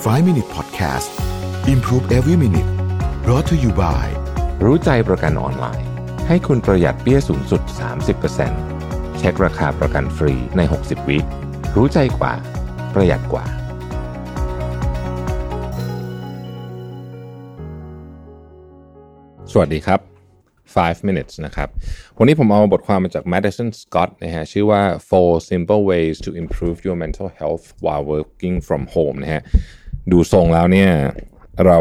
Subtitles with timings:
[0.00, 1.10] 5 Minute Podcast
[1.68, 2.68] Improve Every Minute
[3.24, 4.06] brought to you by
[4.64, 5.86] รู้ใจประกันออนไลน์
[6.28, 7.62] ให้คุณประหยัดเปี้ยสูงสุด
[8.40, 11.18] 30%เช็คราคาประกันฟรีใน 60 วิ
[11.76, 12.32] รู้ใจกว่า
[12.94, 13.44] ประหยัดกว่า
[19.52, 20.00] สวัสดีครับ
[20.74, 21.68] 5 minutes นะครับ
[22.18, 28.56] วันนี้ผมเอาบทความมาจาก Madison Scott นะฮะ ชื่อว่า four simple ways to improve your mental health while working
[28.68, 29.42] from home นะฮะ
[30.12, 30.90] ดูทรงแล้วเนี่ย
[31.66, 31.78] เรา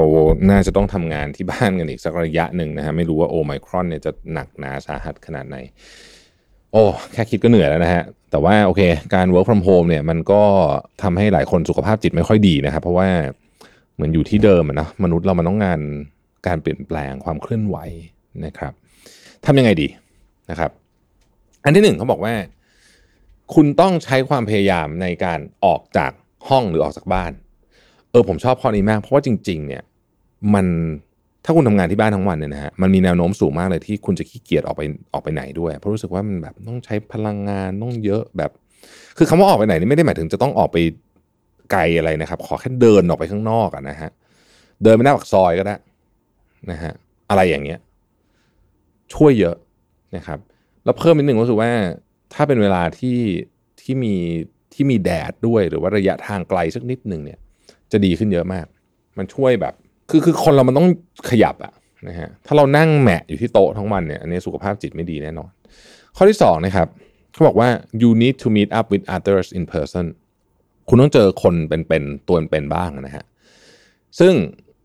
[0.51, 5.57] น่าจะต้องทำงานที่บ้านกันอีกสักระยะหนึ่งนะฮะไม่รู้ว่าโอไมครอนเนี่ยจะหนักหนาสาหัสขนาดไหน
[6.71, 8.81] โอ้แค่คิดก็เหนื่อยแล้วนะฮะ แต่ว่าโอเค
[9.15, 10.41] การ work from home เนี่ยมันก็
[11.03, 13.09] ทำให้หลายคนสุขภาพจิตไม่ค่อยดีนะครับ เพราะว่า
[13.95, 15.79] เหมือนอยู่ที่เดิมนะมนุษย์เรามันต้องงาน
[16.47, 17.77] การเปลี่ยนแปลงความเคลื่อนไหว
[18.45, 18.73] นะครับ
[19.45, 19.87] ทำยังไงดี
[20.49, 20.71] นะครับ
[21.63, 22.33] อันที่หนึ่งเขาบอกว่า
[23.53, 26.11] คุณต้องใช้ความพยายามในการออกจาก
[26.49, 27.31] ห้องหรือออกจากบ้าน
[28.11, 29.83] เออผมชอบข้อนี้มาก เพราะว่าจริง ๆ เนี่ย
[30.53, 30.65] มัน
[31.45, 34.81] ถ้าคุณทำงานที่บ้านทั้งวันเนี่ยนะฮะมันมีแนวโน้มสูงมากเลยที่คุณจะขี้เกียจออกไป
[35.13, 38.51] ออกไปไหนด้วย เพราะรู้สึกว่ามันแบบต้องใช้พลังงานต้องเยอะแบบ
[39.17, 40.77] คือคำว่าออกไปไหนนี่ไม่ได้หมายถึงจะต้องออกไป
[41.71, 44.11] ไกลอะไรนะครับ ขอแค่เดินออกไปข้างนอกอะนะฮะ
[44.83, 45.75] เดินไปหน้าปากซอยก็ได้
[46.71, 46.93] นะฮะ
[47.29, 47.79] อะไรอย่างเงี้ย
[49.13, 49.55] ช่วยเยอะ
[50.15, 50.39] นะครับ
[50.83, 51.71] แล้วเพิ่มนิดหนึ่งก็คือว่า
[52.33, 53.19] ถ้าเป็นเวลาที่
[53.81, 54.13] ที่มี
[54.73, 57.39] ที่มีแดดด้วยหรือว่าระยะทางไกลสักนิดหนึ่งเนี่ย
[57.91, 58.65] จะดีขึ้นเยอะมาก
[59.17, 59.73] มันช่วยแบบ
[60.09, 60.87] คือคือคนเรามันต้อง
[61.29, 61.73] ขยับอะ
[62.07, 65.51] นะฮะถ้าเรานั่งแหมะอยู่ที่โต๊ะทั้งวันเนี่ยอันนี้สุขภาพจิตไม่ดีแน่นอน
[66.15, 66.87] ข้อที่สองนะครับ
[67.33, 67.69] เขาบอกว่า
[68.01, 70.05] you need to meet up with others in person
[70.89, 73.25] คุณต้องเจอคนเป็นๆตัวเป็นๆบ้างนะฮะ
[74.19, 74.33] ซึ่ง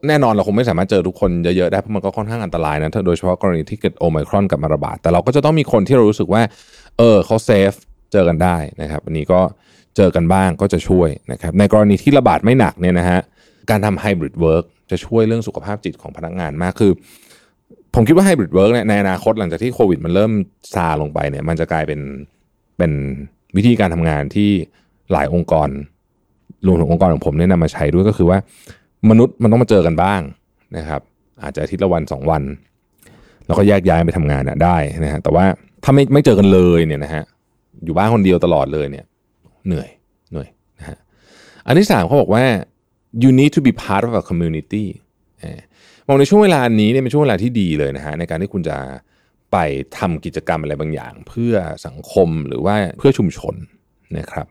[0.08, 6.42] แน่นอนเราคงไม่สามารถเจอทุกคนเยอะๆได้เพราะมันก็ค่อนข้างอันตรายนะถ้าโดยเฉพาะกรณีที่เกิดโอไมครอนกลับมาระบาดแต่เราก็จะต้องมีคนที่เรารู้สึกว่า
[6.98, 7.72] เออเขา safe
[8.12, 9.40] เจอกันได้นะครับอันนี้ก็
[9.96, 13.20] เจอกันบ้างก็จะช่วยนะครับในกรณีที่ระบาดไม่หนักเนี่ยนะฮะ
[13.70, 16.92] การทำ hybrid work จะช่วยเรื่องสุขภาพจิตของพนักงานมากคือ
[17.94, 20.32] ผมคิดว่า hybrid work เนี่ยในอนาคตหลังจากที่โควิดมันเริ่ม
[20.74, 22.00] ซาลงไปเนี่ยมันจะกลายเป็น
[22.78, 22.92] เป็น
[23.56, 24.50] วิธีการทำงานที่
[25.12, 25.68] หลายองค์กร
[26.66, 28.38] รวมถึงองค์กรของผมเนี่ยนำมาใช้ด้วยก็คือว่า
[29.10, 30.20] มนุษย์มันต้องมาเจอกันบ้าง
[30.76, 31.00] นะครับ
[31.42, 32.42] อาจจะอาทิตย์ละวันสองวัน
[33.46, 35.44] แล้วก็แยกย้ายไปทำงานนะได้นะฮะแต่ว่า
[35.84, 37.24] ถ้าไม่ไม่เจอกันเลยเนี่ยนะฮะ
[37.84, 39.04] อยู่บ้านคนเดียวตลอดเลยเนี่ย
[39.66, 39.88] เหนื่อย
[40.30, 40.48] เหนื่อย
[40.78, 40.98] นะฮะ
[41.66, 42.44] อันที่สามเขาบอกว่า
[43.22, 44.84] you need to be part of a community
[46.06, 48.78] มองในช่วงเวลานี้เนี่ยเป็นช่วงเวลาที่ดีเลยนะฮะในการที่คุณจะ
[49.52, 49.56] ไป
[49.98, 51.54] ทำกิจกรรมอะไรบางอย่าง เพื่อ
[51.86, 53.54] สังคมหรือว่าเพื่อชุมชน
[54.18, 54.46] นะครับ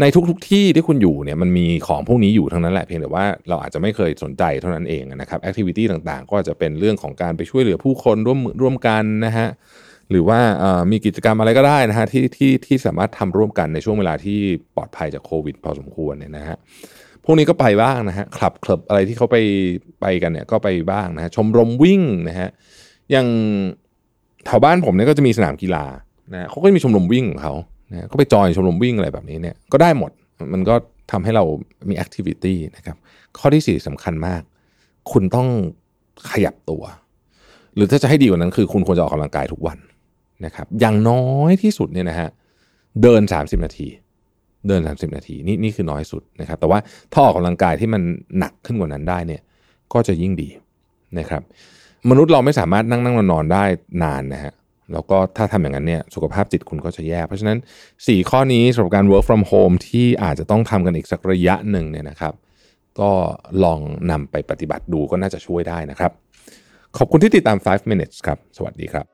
[0.00, 9.48] ในทุกๆทที่ที่คุณอยู่เนี่ยมันมีของพวกนี้อยู่ทั้งนั้นแหละเพียงแต่ว่าเราอาจจะไม่เคยสนใจเท่านั้นเองนะครับแอคทิวิตี้ต่างๆ ก็จะเป็นเรื่องของการไปช่วยเหลือผู้คนร่วมร่วมกันนะฮะ
[10.10, 10.38] หรือว่า
[10.90, 14.38] มีกิจกรรมอะไรก็ได้นะฮะที่ที่ที่สามารถทำร่วมกันในช่วงเวลาที่
[14.76, 16.56] ปลอดภัยจากโควิด พอสมควรเนี่ยนะฮะ
[17.24, 19.36] พวกนี้ก็ไปบ้างนะฮะคลับคลับอะไรที่เขาไป
[20.00, 22.48] ไปกันเนี่ยก็ไปบ้างนะฮะชมรมวิ่งนะฮะ
[23.10, 23.26] อย่าง
[24.46, 25.84] แถวบ้านผมเนี่ยก็จะมีสนามกีฬา
[26.32, 27.54] นะเขาก็มีชมรมวิ่งของเขา
[27.90, 30.10] นะก็ไปจอยชมรมวิ่งอะไรแบบนี้เนี่ยก็ได้หมด
[30.52, 30.74] มันก็
[31.10, 31.44] ทำให้เรา
[31.88, 32.96] มีแอคทิวิตี้นะครับ
[33.38, 34.42] ข้อที่สี่สำคัญมาก
[35.12, 35.48] คุณต้อง
[36.30, 36.82] ขยับตัว
[37.74, 39.78] หรือถ้าจะให้ดีกว่านั้นคือคุณควรจะออกกำลังกายทุกวัน
[40.44, 42.28] นะครับอย่างน้อยที่สุดเนี่ยนะฮะ
[43.02, 43.88] เดิน 30 นาที
[44.68, 46.78] เดิน 30 นาทีนี่นี่คือน้อยสุดนะครับ แต่ว่า
[47.12, 48.02] ถ้าออกกำลังกายที่มัน
[48.38, 49.42] หนักขึ้นกว่านั้นได้เนี่ย
[49.92, 50.48] ก็จะยิ่งดี
[51.18, 51.42] นะครับ
[52.10, 53.64] มนุษย์เราไม่สามารถนั่งนั่งนอนนอนได้
[54.02, 54.52] นานนะฮะ
[54.92, 57.58] แล้วก็ถ้าทำอย่างนั้นเนี่ยสุขภาพจิตคุณก็จะแย่เพราะฉะนั้น
[57.94, 62.34] 4 ข้อนี้สำหรับการ work from home ที่อาจจะต้องทำกันอีกสักระยะหนึ่งเนี่ยนะครับ
[63.00, 63.10] ก็
[63.64, 63.80] ลอง
[64.10, 66.12] นำไปปฏิบัติดูก็น่าจะช่วยได้นะครับ
[66.98, 69.13] ขอบคุณที่ติดตาม 5 minutes ครับ สวัสดีครับ